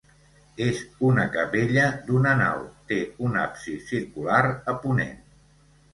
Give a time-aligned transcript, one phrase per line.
[0.67, 0.79] És
[1.09, 2.63] una capella d'una nau,
[2.93, 4.43] té un absis circular
[4.75, 5.17] a ponent.